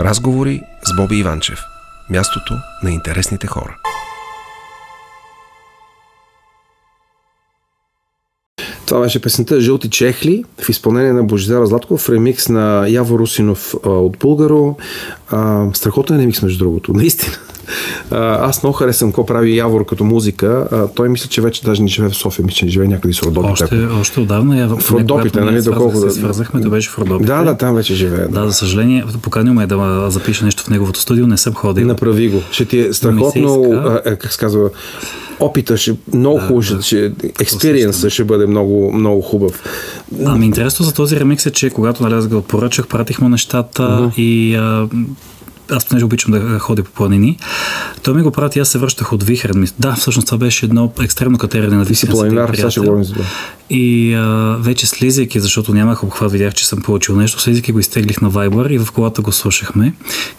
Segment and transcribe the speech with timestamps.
[0.00, 1.58] Разговори с Боби Иванчев.
[2.10, 3.76] Мястото на интересните хора.
[8.88, 13.88] Това беше песента Жълти чехли в изпълнение на Божидар Златков, ремикс на Яво Русинов а,
[13.88, 14.76] от Булгаро.
[15.30, 17.36] А, страхотен ремикс, между другото, наистина.
[18.10, 20.68] А, аз много харесвам какво прави Явор като музика.
[20.72, 23.14] А, той мисля, че вече даже не живее в София, мисля, че не живее някъде
[23.14, 23.64] с Родопите.
[23.64, 24.82] Още, още отдавна Явор.
[24.82, 25.62] В Родопите, нали?
[25.62, 26.10] Доколко да...
[26.10, 27.32] се свързахме, да беше в Родопите.
[27.32, 28.26] Да, да, там вече живее.
[28.26, 31.86] Да, да за съжаление, поканил ме да запише нещо в неговото студио, не съм ходил.
[31.86, 32.42] Направи го.
[32.50, 34.70] Ще ти е страхотно, а, как се казва,
[35.40, 36.82] опита ще много да, хубав, да.
[36.82, 39.62] ще, експириенса ще бъде много, много хубав.
[40.24, 43.82] Ами интересно за този ремикс е, че когато нали, аз го поръчах, пратих му нещата
[43.82, 44.14] uh-huh.
[44.16, 44.88] и а,
[45.70, 47.38] аз понеже обичам да ходя по планини,
[48.02, 49.68] той ми го прати, аз се връщах от Вихрен.
[49.78, 53.24] Да, всъщност това беше едно екстремно катерене на си планинар, сега ще говорим за това.
[53.70, 58.20] И а, вече слизайки, защото нямах обхват, видях, че съм получил нещо, слизайки го изтеглих
[58.20, 59.94] на Viber и в колата го слушахме.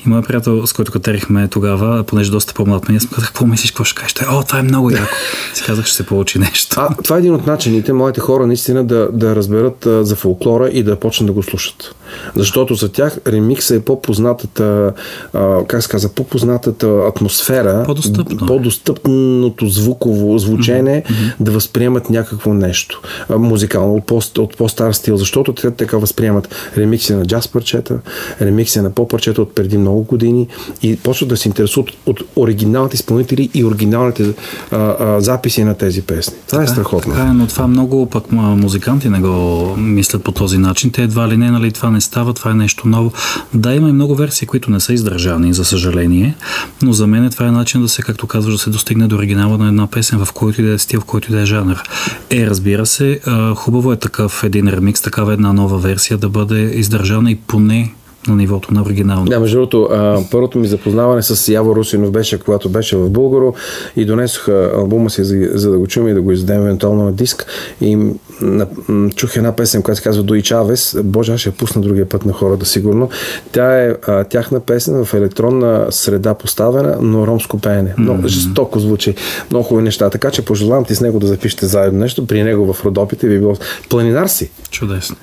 [0.05, 3.45] И моят приятел, с който катерихме тогава, понеже доста по-млад мен, аз му казах, какво
[3.45, 4.13] мислиш, какво ще кажеш?
[4.13, 5.13] Той, о, това е много яко.
[5.53, 6.75] си казах, ще се получи нещо.
[6.79, 10.69] А, това е един от начините, моите хора наистина да, да разберат а, за фолклора
[10.69, 11.95] и да почнат да го слушат.
[12.35, 14.93] Защото за тях ремикса е по-познатата,
[15.33, 18.47] а, как се казва, по-познатата атмосфера, По-достъпно.
[18.47, 21.33] по-достъпното звуково звучене mm-hmm.
[21.39, 23.01] да възприемат някакво нещо
[23.37, 27.99] музикално от, по, от по-стар стил, защото те така възприемат ремикси на джаз парчета,
[28.41, 30.47] ремикси на по-парчета от преди много години
[30.81, 34.33] и почват да се интересуват от оригиналните изпълнители и оригиналните
[34.71, 36.37] а, а, записи на тези песни.
[36.47, 37.13] Това е така, е страхотно.
[37.13, 40.91] Така е, но това много пък музиканти не го мислят по този начин.
[40.91, 43.11] Те едва ли не, нали, това не става, това е нещо ново.
[43.53, 46.35] Да, има и много версии, които не са издържани, за съжаление,
[46.81, 49.57] но за мен това е начин да се, както казваш, да се достигне до оригинала
[49.57, 51.81] на една песен, в който и да е стил, в който и да е жанр.
[52.29, 53.19] Е, разбира се,
[53.55, 57.93] хубаво е такъв един ремикс, такава една нова версия да бъде издържана и поне
[58.27, 59.25] на нивото на оригинално.
[59.25, 59.89] Да, между другото,
[60.31, 63.53] първото ми запознаване с Яво Русинов беше, когато беше в Българо
[63.95, 67.11] и донесох албума си, за, за да го чуем и да го издадем евентуално на
[67.11, 67.45] диск.
[67.81, 67.97] И
[68.41, 68.67] на,
[69.15, 70.97] чух една песен, която се казва Дой Чавес.
[71.03, 73.09] Боже, аз ще я пусна другия път на хората, сигурно.
[73.51, 77.93] Тя е а, тяхна песен в електронна среда поставена, но ромско пеене.
[77.97, 78.27] Много mm-hmm.
[78.27, 79.15] жестоко звучи.
[79.51, 80.09] Много хубави неща.
[80.09, 82.27] Така че пожелавам ти с него да запишете заедно нещо.
[82.27, 83.55] При него в Родопите би било.
[83.89, 84.49] Планинар си.
[84.71, 85.15] Чудесно.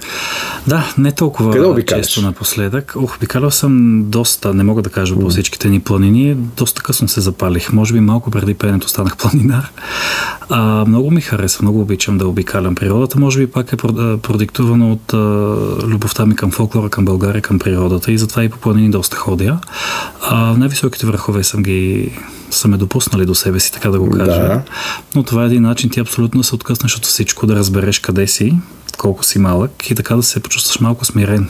[0.67, 2.86] Да, не толкова Къде често напоследък.
[2.97, 6.35] Ох, обикалял съм доста, не мога да кажа по всичките ни планини.
[6.35, 7.73] Доста късно се запалих.
[7.73, 9.71] Може би малко преди пеенето станах планинар.
[10.49, 13.19] А, много ми харесва, много обичам да обикалям природата.
[13.19, 15.17] Може би пак е продиктувано от а,
[15.87, 19.59] любовта ми към фолклора, към България, към природата и затова и по планини доста ходя.
[20.23, 22.13] А, най-високите върхове съм ги
[22.51, 24.41] са ме допуснали до себе си, така да го кажа.
[24.41, 24.63] Да.
[25.15, 28.59] Но това е един начин ти абсолютно се откъснеш от всичко, да разбереш къде си,
[28.97, 31.49] колко си малък и така да се почувстваш малко смирен.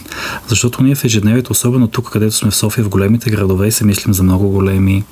[0.48, 4.14] Защото ние в ежедневието, особено тук, където сме в София, в големите градове, се мислим
[4.14, 5.04] за много големи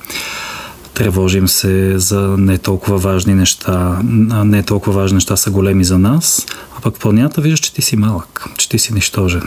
[0.95, 3.99] тревожим се за не толкова важни неща,
[4.43, 6.45] не толкова важни неща са големи за нас,
[6.77, 9.43] а пък в планета виждаш, че ти си малък, че ти си нищожен.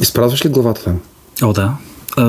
[0.00, 1.00] Изпразваш ли главата там?
[1.42, 1.74] О, да.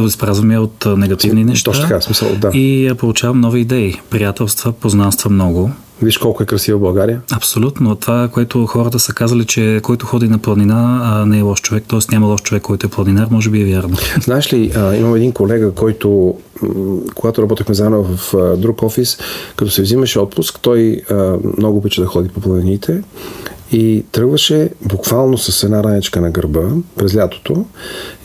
[0.08, 1.72] Изпразвам я от негативни неща.
[1.72, 2.52] Точно така, смисъл, да.
[2.54, 5.72] И я получавам нови идеи, приятелства, познанства много.
[6.02, 7.22] Виж колко е красива България.
[7.32, 7.96] Абсолютно.
[7.96, 11.84] Това, което хората са казали, че който ходи на планина, а не е лош човек,
[11.88, 12.00] т.е.
[12.12, 13.98] няма лош човек, който е планинар, може би е вярно.
[14.24, 16.36] Знаеш ли, а, имам един колега, който,
[17.16, 19.18] когато работехме заедно в а, друг офис,
[19.56, 23.02] като се взимаше отпуск, той а, много обича да ходи по планините
[23.72, 26.62] и тръгваше буквално с една ранечка на гърба
[26.96, 27.66] през лятото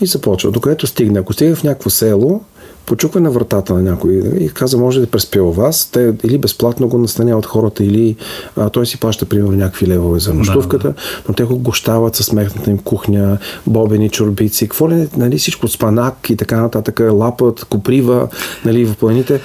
[0.01, 0.51] и започва.
[0.51, 1.19] Докъдето стигне.
[1.19, 2.45] Ако стига в някакво село,
[2.91, 5.91] почуква на вратата на някой и каза, може да преспи у вас.
[5.93, 8.17] Те или безплатно го настаняват хората, или
[8.57, 11.01] а, той си плаща, примерно, някакви левове за нощувката, да, да.
[11.29, 16.31] но те го гощават с мехната им кухня, бобени, чорбици, какво ли, нали, всичко, спанак
[16.31, 18.29] и така нататък, лапът, коприва,
[18.65, 19.41] нали, в планините.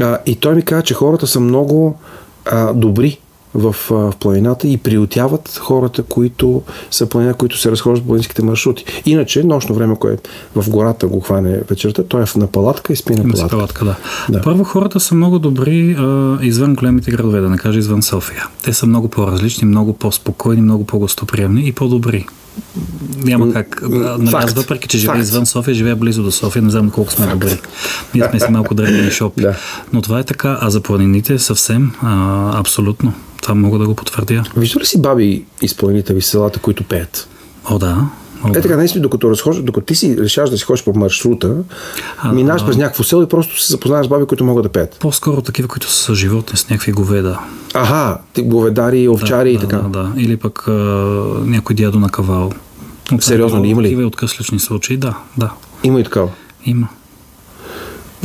[0.00, 1.98] А, и той ми каза, че хората са много
[2.44, 3.18] а, добри
[3.56, 8.84] в, в планината и приютяват хората, които са планина, които се разхождат по планинските маршрути.
[9.06, 13.14] Иначе, нощно време, което в гората го хване вечерта, той е на палатка и спи
[13.14, 13.48] на палатка.
[13.48, 13.96] палатка да.
[14.28, 14.42] да.
[14.42, 18.46] Първо, хората са много добри а, извън големите градове, да не кажа извън София.
[18.62, 22.26] Те са много по-различни, много по-спокойни, много по-гостоприемни и по-добри
[23.24, 23.82] няма как.
[23.88, 27.26] Нали, аз въпреки, че живея извън София, живея близо до София, не знам колко сме
[27.26, 27.58] добри.
[28.14, 29.40] Ние сме си малко древни шопи.
[29.46, 29.54] Да.
[29.92, 33.12] Но това е така, а за планините съвсем а, абсолютно.
[33.46, 34.44] Това мога да го потвърдя.
[34.56, 37.28] Вижда ли си баби изпълнители в селата, които пеят?
[37.70, 38.06] О, да.
[38.54, 41.56] Е така, наистина, докато, разхож, докато ти си решаваш да си ходиш по маршрута,
[42.18, 44.96] а, минаваш през някакво село и просто се запознаваш с баби, които могат да пеят.
[45.00, 47.38] По-скоро такива, които са животни с някакви говеда.
[47.74, 49.76] Ага, говедари, овчари да, и така.
[49.76, 50.12] Да, да.
[50.16, 50.72] Или пък а,
[51.44, 52.52] някой дядо на кавал.
[53.20, 53.86] Сериозно ли има ли?
[53.86, 55.50] Такива откъслични случаи, да, да.
[55.84, 56.28] Има и такава.
[56.64, 56.88] Има.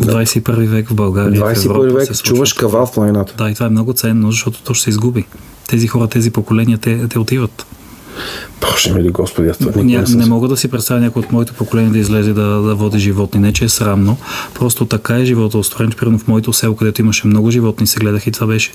[0.02, 1.42] В 21 век в България.
[1.42, 3.34] 21 в Европа век чуваш кавал в планината.
[3.38, 5.26] Да, и това е много ценно, защото то ще се изгуби.
[5.68, 7.66] Тези хора, тези поколения, те, те отиват.
[8.62, 11.54] Боже ми ли, Господи, аз това не, не, мога да си представя някой от моето
[11.54, 13.40] поколение да излезе да, да води животни.
[13.40, 14.18] Не, че е срамно.
[14.56, 15.92] Просто така е живота устроен.
[15.98, 18.72] Примерно в моето село, където имаше много животни, се гледах и това беше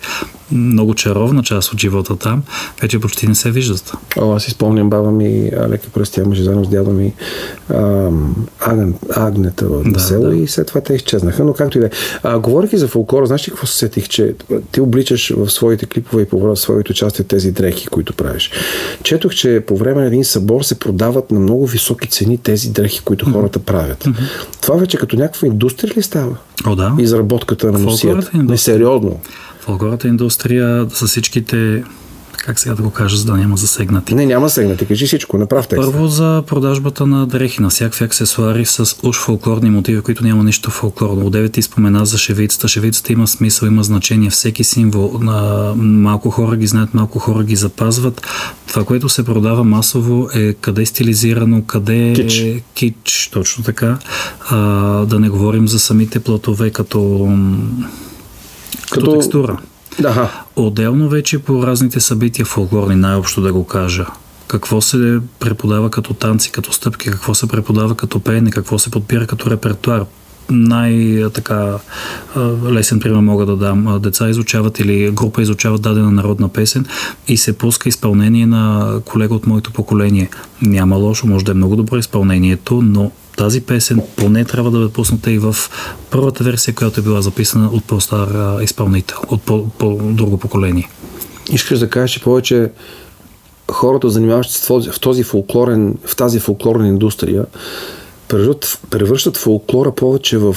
[0.53, 2.43] много чаровна част от живота там.
[2.83, 3.93] Вече почти не се виждат.
[4.17, 7.13] О, аз си спомням баба ми, леки пръсти, имаше заедно с дядо ми
[8.61, 10.37] агн, агнета в да, село да.
[10.37, 11.45] и след това те изчезнаха.
[11.45, 12.39] Но както и да е.
[12.39, 14.35] Говорих за фолклора, знаеш ли какво се сетих, че
[14.73, 18.51] ти обличаш в своите клипове и по своите части тези дрехи, които правиш.
[19.29, 23.01] Четох, че по време на един събор се продават на много високи цени тези дрехи,
[23.05, 24.05] които хората правят.
[24.05, 24.61] Mm-hmm.
[24.61, 26.37] Това вече като някаква индустрия ли става?
[26.67, 26.95] О, да.
[26.99, 28.31] Изработката на носията.
[28.35, 29.21] Несериозно.
[29.61, 31.85] Фолклорната индустрия с всичките
[32.39, 34.15] как сега да го кажа, за да няма засегнати?
[34.15, 34.87] Не, няма засегнати.
[34.87, 35.85] Кажи всичко, направ текст.
[35.85, 40.71] Първо за продажбата на дрехи, на всякакви аксесуари с уж фолклорни мотиви, които няма нищо
[40.71, 41.27] фолклорно.
[41.27, 42.69] Одеве ти спомена за шевицата.
[42.69, 44.31] Шевицата има смисъл, има значение.
[44.31, 45.19] Всеки символ.
[45.21, 48.27] На малко хора ги знаят, малко хора ги запазват.
[48.69, 52.39] Това, което се продава масово е къде е стилизирано, къде кич.
[52.39, 53.99] е кич, точно така.
[54.51, 54.57] А,
[55.07, 57.29] да не говорим за самите платове като
[58.91, 59.59] като, като текстура.
[60.01, 60.45] Да.
[60.57, 64.07] Отделно вече по разните събития фолклорни, най-общо да го кажа.
[64.49, 69.27] Какво се преподава като танци, като стъпки, какво се преподава като пеене, какво се подбира
[69.27, 70.05] като репертуар
[70.51, 71.79] най-така
[72.71, 73.99] лесен пример мога да дам.
[74.03, 76.87] Деца изучават или група изучават дадена народна песен
[77.29, 80.31] и се пуска изпълнение на колега от моето поколение.
[80.63, 84.93] Няма лошо, може да е много добро изпълнението, но тази песен поне трябва да бъде
[84.93, 85.57] пусната и в
[86.11, 89.43] първата версия, която е била записана от по-стар изпълнител, от
[89.79, 90.91] по-друго поколение.
[91.51, 92.71] Искаш да кажеш, че повече
[93.71, 97.45] хората, занимаващи се в този фолклорен, в тази фолклорна индустрия,
[98.91, 100.57] превръщат фолклора повече в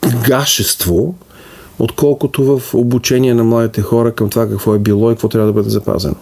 [0.00, 1.14] търгашество,
[1.78, 5.52] отколкото в обучение на младите хора към това какво е било и какво трябва да
[5.52, 6.14] бъде запазено.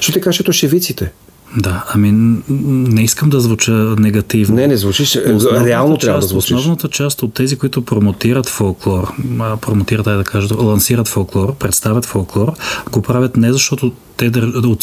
[0.00, 1.12] Що ти кажеш, ето шевиците.
[1.56, 2.38] Да, ами
[2.68, 4.56] не искам да звуча негативно.
[4.56, 5.16] Не, не звучиш.
[5.64, 6.56] Реално част, трябва да звучиш.
[6.56, 9.12] Основната част от тези, които промотират фолклор,
[9.60, 12.52] промотират, да кажа, лансират фолклор, представят фолклор,
[12.90, 14.30] го правят не защото те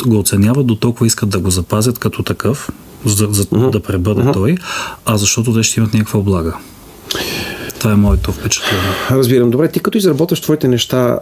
[0.08, 2.70] го оценяват, до толкова искат да го запазят като такъв,
[3.06, 3.70] за, за uh-huh.
[3.70, 4.34] да пребъде uh-huh.
[4.34, 4.58] той,
[5.06, 6.58] а защото те ще имат някаква облага.
[7.80, 8.90] Това е моето впечатление.
[9.12, 9.50] Разбирам.
[9.50, 11.20] Добре, ти като изработваш твоите неща,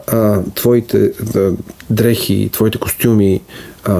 [0.56, 1.12] твоите
[1.90, 3.42] дрехи, твоите костюми,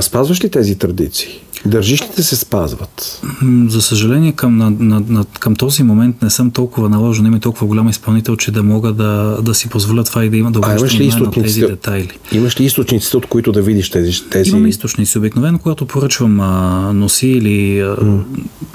[0.02, 1.30] спазваш ли тези традиции?
[1.66, 3.22] Държиш ли да се спазват?
[3.68, 7.68] За съжаление, към, на, на, на, към този момент не съм толкова наложен, има толкова
[7.68, 11.08] голям изпълнител, че да мога да, да си позволя това и да има да обръщам
[11.08, 12.12] на тези детайли.
[12.32, 14.30] Имаш ли източниците, от които да видиш тези?
[14.30, 14.50] тези...
[14.50, 15.18] Имам източници.
[15.18, 18.24] Обикновено, когато поръчвам а, носи или а, mm.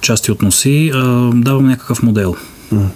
[0.00, 2.34] части от носи, а, давам някакъв модел.
[2.74, 2.86] Mm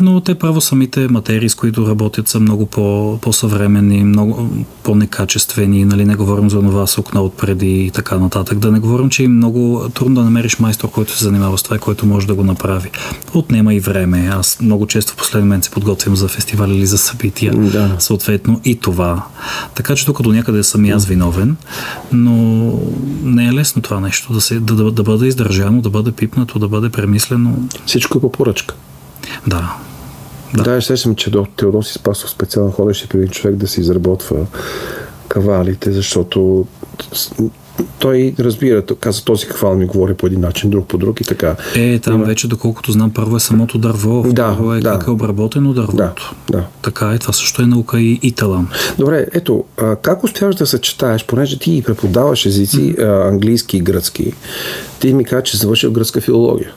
[0.00, 4.50] но те право самите материи, с които работят, са много по, по-съвременни, много
[4.82, 8.58] по-некачествени, нали, не говорим за това сукна отпреди и така нататък.
[8.58, 11.76] Да не говорим, че е много трудно да намериш майстор, който се занимава с това
[11.76, 12.90] и който може да го направи.
[13.34, 14.30] Отнема и време.
[14.32, 17.52] Аз много често в последния момент се подготвям за фестивали или за събития.
[17.54, 17.96] Да.
[17.98, 19.26] Съответно и това.
[19.74, 21.56] Така че тук до някъде съм и аз виновен,
[22.12, 22.72] но
[23.22, 24.32] не е лесно това нещо.
[24.32, 27.68] Да, се, да, да, да бъде издържано, да бъде пипнато, да бъде премислено.
[27.86, 28.74] Всичко е по поръчка.
[29.46, 29.76] Да.
[30.54, 34.46] Да, да естествено, че до Теодоси Спасов специално ходеше при един човек да се изработва
[35.28, 36.66] кавалите, защото
[37.98, 41.56] той разбира, каза този кавал ми говори по един начин, друг по друг и така.
[41.74, 42.24] Е, там Има...
[42.24, 44.90] вече, доколкото знам, първо е самото дърво, да, първо е да.
[44.90, 45.96] как е обработено дървото.
[45.96, 46.12] Да,
[46.50, 46.64] да.
[46.82, 48.68] Така е, това също е наука и, и талант.
[48.98, 54.32] Добре, ето, а, как успяваш да съчетаеш, понеже ти преподаваш езици, а, английски и гръцки,
[55.00, 56.72] ти ми каза, че завършил гръцка филология.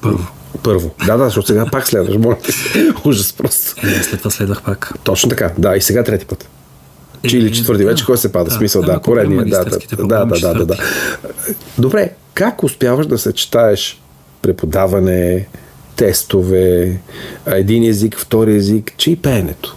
[0.00, 0.26] Първо.
[0.62, 0.90] Първо.
[1.06, 2.16] Да, да, защото сега пак следваш.
[2.16, 2.36] Моля
[3.04, 3.86] Ужас просто.
[3.86, 4.94] Е, след това следвах пак.
[5.04, 5.50] Точно така.
[5.58, 6.48] Да, и сега трети път.
[7.28, 8.44] Че или четвърти вече, кой се пада?
[8.44, 9.44] Да, смисъл, да, поредния.
[9.44, 10.76] Да, да, да, да, да, да.
[11.78, 14.00] Добре, как успяваш да съчетаеш
[14.42, 15.46] преподаване,
[15.96, 16.98] тестове,
[17.46, 19.76] един език, втори език, че и пеенето?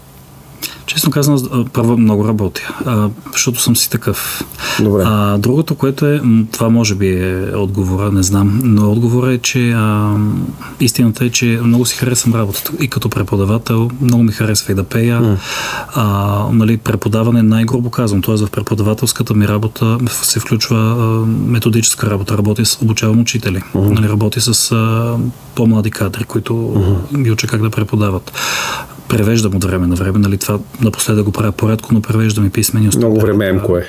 [0.86, 4.44] Честно казано, първо много работя, а, защото съм си такъв.
[4.80, 5.04] Добре.
[5.06, 9.72] А, другото, което е, това може би е отговора, не знам, но отговорът е, че
[9.72, 10.16] а,
[10.80, 12.72] истината е, че много си харесвам работата.
[12.80, 15.22] И като преподавател, много ми харесва и да пея.
[15.22, 15.38] Mm.
[15.96, 18.36] А, нали, преподаване, най-грубо казвам, т.е.
[18.36, 22.38] в преподавателската ми работа се включва а, методическа работа.
[22.38, 23.62] Работя с, обучавам учители.
[23.76, 23.90] Mm-hmm.
[23.90, 25.16] Нали, работя с а,
[25.56, 27.24] по-млади кадри, които mm-hmm.
[27.24, 28.32] ги уча как да преподават
[29.10, 32.90] превеждам от време на време, нали, това напоследък го правя порядко, но превеждам и писмени
[32.98, 33.86] Много времеемко е.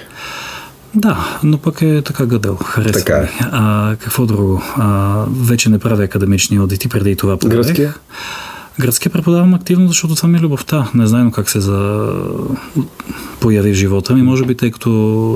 [0.95, 2.57] Да, но пък е така гъдел.
[2.57, 3.31] Харесва така е.
[3.41, 4.63] А, какво друго?
[4.77, 7.57] А, вече не правя академични одити, преди това правех.
[7.57, 7.95] Гръцкия?
[8.81, 10.91] Гръцки преподавам активно, защото това ми е любовта.
[10.95, 12.09] Не знам как се за...
[13.41, 14.23] появи в живота ми.
[14.23, 14.91] Може би, тъй като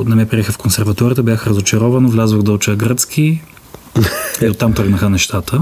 [0.07, 3.41] не ме приеха в консерваторията, бях разочарован, влязох да уча гръцки,
[4.43, 5.61] и оттам тръгнаха нещата.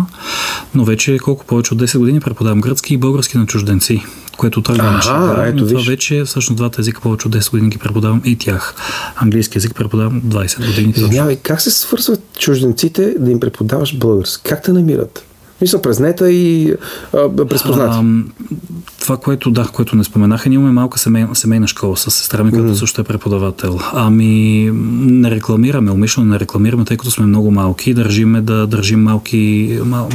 [0.75, 4.03] Но вече колко повече от 10 години преподавам гръцки и български на чужденци,
[4.37, 5.47] което тръгна на шага.
[5.47, 5.89] Ето, това виж.
[5.89, 8.75] вече всъщност двата езика повече от 10 години ги преподавам и тях.
[9.17, 10.95] Английски език преподавам 20 години.
[10.97, 14.43] Извинявай, как се свързват чужденците да им преподаваш български?
[14.49, 15.25] Как те намират?
[15.61, 16.75] Мисля, през нета и
[17.15, 17.99] а, през познати.
[17.99, 22.45] А, това, което, да, което не споменаха, ние имаме малка семейна, семейна школа с сестра
[22.45, 23.79] ми, която също е преподавател.
[23.93, 29.73] Ами не рекламираме, умишлено не рекламираме, тъй като сме много малки, държиме да държим малки
[29.85, 30.09] мал,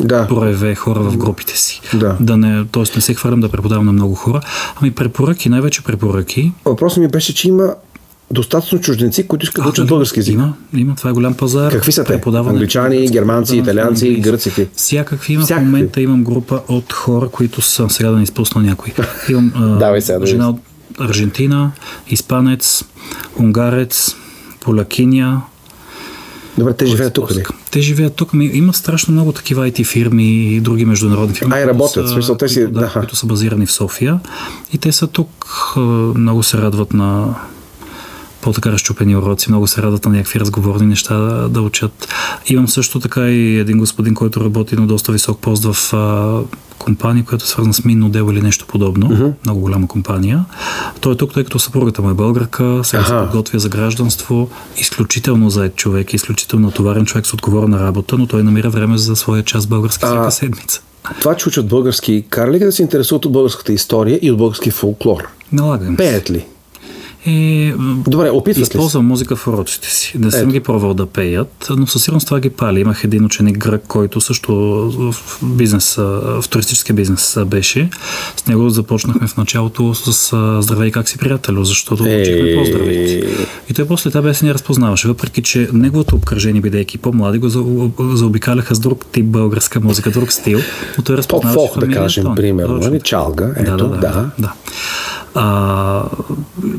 [0.00, 0.26] да.
[0.28, 1.80] прояве хора в групите си.
[1.94, 2.16] Да.
[2.20, 4.40] да не, тоест не се хвърлям да преподавам на много хора.
[4.80, 6.52] Ами препоръки, най-вече препоръки.
[6.64, 7.74] Въпросът ми беше, че има
[8.34, 10.34] достатъчно чужденци, които искат да учат български език.
[10.34, 11.72] Има, има, това е голям пазар.
[11.72, 12.20] Какви са те?
[12.26, 14.66] Англичани, германци, италианци, гръцики?
[14.76, 15.42] Всякакви има.
[15.42, 15.64] Всякакви.
[15.64, 18.92] В момента имам група от хора, които са, сега да не изпусна някой.
[19.28, 20.56] Имам Давай сега, да жена от
[20.98, 21.72] Аржентина,
[22.10, 22.84] испанец,
[23.38, 24.16] унгарец,
[24.60, 25.42] полякиня,
[26.58, 27.42] Добре, те живеят тук ли?
[27.70, 28.30] Те живеят тук.
[28.34, 31.52] Има страшно много такива IT фирми и други международни фирми.
[31.54, 32.08] А, и работят.
[32.08, 32.92] Са, смисъл, те си, да, да.
[32.92, 34.20] които са базирани в София.
[34.72, 35.46] И те са тук.
[36.14, 37.34] Много се радват на
[38.44, 42.08] по-така разчупени уроци, много се радват на някакви разговорни неща да, да учат.
[42.46, 46.40] Имам също така и един господин, който работи на доста висок пост в а,
[46.78, 49.08] компания, която е свързана с минно дело или нещо подобно.
[49.08, 49.32] Uh-huh.
[49.44, 50.44] Много голяма компания.
[51.00, 54.48] Той е тук, тъй като съпругата му е българка, сега се подготвя за гражданство.
[54.76, 59.42] Изключително заед човек, изключително натоварен човек с отговорна работа, но той намира време за своя
[59.42, 60.80] час българска всяка седмица.
[61.20, 64.70] Това, че учат български, кара ли да се интересуват от българската история и от български
[64.70, 65.28] фолклор?
[65.52, 65.96] Налагам.
[65.96, 66.46] Пеят ли?
[67.26, 67.72] И,
[68.08, 70.18] Добре, опитват Използвам музика в уроците си.
[70.18, 70.50] Не съм Ето.
[70.50, 72.80] ги пробвал да пеят, но със сигурност това ги пали.
[72.80, 74.54] Имах един ученик грък, който също
[75.12, 77.90] в бизнес, в туристическия бизнес беше.
[78.36, 83.26] С него започнахме в началото с здравей как си приятелю, защото учихме по-здравейки.
[83.70, 87.48] И той после това се ни разпознаваше, въпреки че неговото обкръжение, бидейки по-млади, го
[88.14, 90.58] заобикаляха с друг тип българска музика, друг стил,
[90.98, 91.58] но той разпознаваше.
[91.58, 93.00] По-фок, да кажем, примерно, нали?
[93.00, 93.88] чалга, ето, да.
[93.88, 94.30] да, да.
[94.38, 94.52] да.
[95.34, 96.04] А,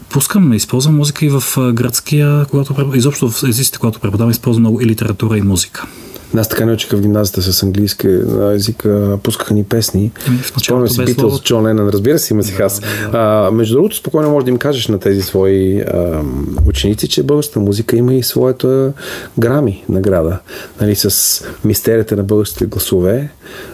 [0.10, 1.44] пускам, използвам музика и в
[1.74, 5.88] градския, когато изобщо в езиците, когато преподавам, използвам много и литература и музика.
[6.36, 8.08] Нас така не учиха в гимназията с английски
[8.54, 8.86] език,
[9.24, 10.12] пускаха ни песни.
[10.28, 12.82] Ами, Спомням си Битлз, Джон Ленън, разбира се, има си да, аз.
[13.12, 13.52] Да, да.
[13.52, 16.22] Между другото, спокойно може да им кажеш на тези свои а,
[16.66, 18.94] ученици, че българската музика има и своята
[19.40, 20.40] грами награда.
[20.82, 23.30] Нали, с мистерията на българските гласове.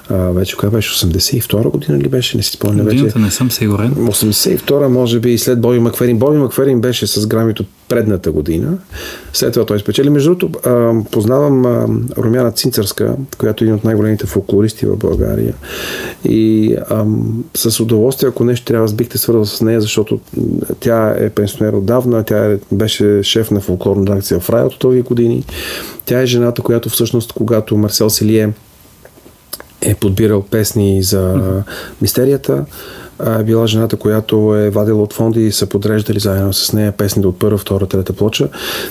[0.10, 1.08] А, вече коя беше?
[1.08, 2.38] 82 година ли беше?
[2.38, 3.12] Не си спомня вече.
[3.16, 3.94] не съм сигурен.
[3.96, 6.20] 82 може би и след Боби Макферин.
[6.20, 8.78] Боби Макферин беше с грамито предната година.
[9.34, 10.10] След това той спечели.
[10.10, 10.60] Между другото,
[11.12, 11.66] познавам
[12.18, 15.54] Румяна Цинцърска, която е един от най-големите фолклористи в България.
[16.26, 20.20] И ам, с удоволствие, ако нещо трябва, аз бихте свързал с нея, защото
[20.80, 25.02] тя е пенсионер отдавна, тя е, беше шеф на фолклорна редакция в Рай от този
[25.02, 25.44] години.
[26.06, 28.50] Тя е жената, която всъщност, когато Марсел Селие
[29.82, 31.42] е подбирал песни за
[32.02, 32.66] мистерията,
[33.40, 37.28] е била жената, която е вадила от фонди и са подреждали заедно с нея песните
[37.28, 38.48] от първа, втора, трета плоча.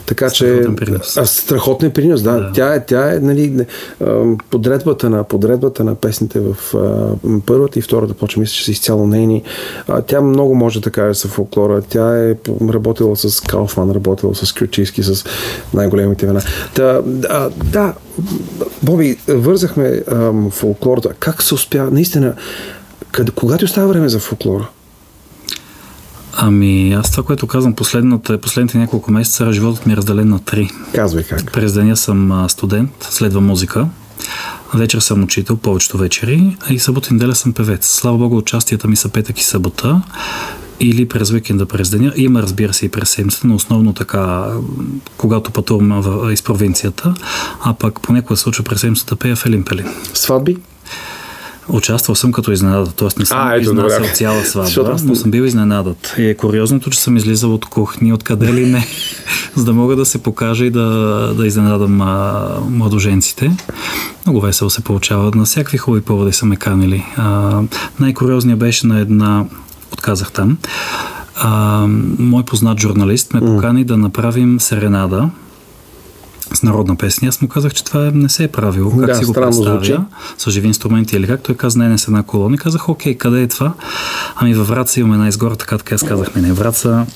[0.07, 0.85] Така страхотен че.
[0.85, 1.17] Принос.
[1.17, 2.33] А, страхотен принос, да.
[2.33, 2.53] да.
[2.53, 3.67] Тя е, тя е нали,
[4.51, 9.07] подредбата, на, подредбата на песните в а, първата и втората плоча, мисля, че са изцяло
[9.07, 9.43] нейни.
[9.89, 11.83] А, тя много може да каже за фолклора.
[11.89, 12.35] Тя е
[12.73, 15.25] работила с Кауфман, работила с Крючийски, с
[15.75, 16.41] най-големите вина.
[16.75, 17.95] Та, да, да,
[18.83, 20.03] Боби, вързахме
[20.51, 21.15] фолклората.
[21.19, 21.89] Как се успя?
[21.91, 22.35] Наистина,
[23.13, 24.69] къде, кога ти остава време за фолклора?
[26.33, 30.71] Ами, аз това, което казвам последната, последните няколко месеца, животът ми е разделен на три.
[30.95, 31.53] Казвай как.
[31.53, 33.87] През деня съм студент, следва музика.
[34.75, 36.57] Вечер съм учител, повечето вечери.
[36.71, 37.87] И събота и неделя съм певец.
[37.87, 40.03] Слава Богу, участията ми са петък и събота.
[40.81, 42.13] Или през уикенда, през деня.
[42.17, 44.47] Има, разбира се, и през седмицата, но основно така,
[45.17, 47.15] когато пътувам в, из провинцията.
[47.65, 49.87] А пък понекога се случва през седмицата пея Фелин Пелин.
[50.15, 50.57] Сватби?
[51.73, 53.09] Участвал съм като изненада, т.е.
[53.19, 54.13] не съм а, ето, изнасял добре.
[54.15, 56.15] цяла сватба, но съм бил изненадат.
[56.19, 58.87] И е куриозното, че съм излизал от кухни, откъде ли не,
[59.57, 60.81] за да мога да се покажа и да,
[61.37, 63.57] да изненадам а, младоженците.
[64.27, 65.31] Много весело се получава.
[65.35, 67.05] На всякакви хубави поводи са ме канили.
[68.01, 69.45] Най-куриозният беше на една,
[69.93, 70.59] отказах там,
[71.37, 71.87] а,
[72.19, 73.87] мой познат журналист ме покани mm.
[73.87, 75.31] да направим серенада
[76.55, 77.29] с народна песня.
[77.29, 78.91] Аз му казах, че това не се е правило.
[78.91, 79.85] Как да, си го представя?
[79.85, 79.97] Звучи.
[80.39, 81.43] С живи инструменти или как?
[81.43, 82.55] Той каза, не, не с една колона.
[82.55, 83.73] И казах, окей, къде е това?
[84.37, 87.07] Ами във Враца имаме една изгора, така така аз казах, не, Враца.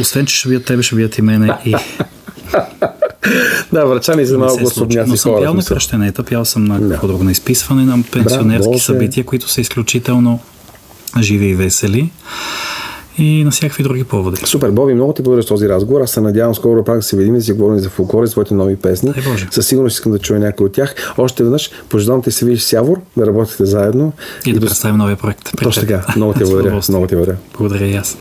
[0.00, 1.58] Освен, че ще бият тебе, ще бият и мене.
[1.64, 1.74] И...
[3.72, 7.24] да, врачани за малко особняци Но съм пял на кръщенета, пял съм на какво друго,
[7.24, 10.40] на изписване на пенсионерски Браво, събития, които са изключително
[11.20, 12.10] живи и весели
[13.18, 14.36] и на всякакви други поводи.
[14.44, 16.00] Супер, Боби, много ти благодаря за този разговор.
[16.00, 18.28] Аз се надявам скоро пак да се видим и да си говорим за фулклор и
[18.28, 19.12] своите нови песни.
[19.50, 20.94] Със сигурност искам да чуя някой от тях.
[21.18, 24.12] Още веднъж пожелавам ти се видиш с Явор, да работите заедно.
[24.46, 25.50] И, и да, да представим новия проект.
[25.62, 26.06] Точно така.
[26.16, 26.80] Много ти благодаря.
[26.88, 27.36] много ти благодаря.
[27.58, 28.16] Благодаря и аз.